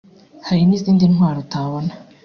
hari 0.47 0.61
n’izindi 0.65 1.03
ntwaro 1.13 1.37
utabona 1.45 1.91